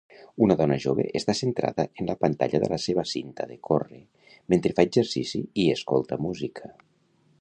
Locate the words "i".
5.67-5.71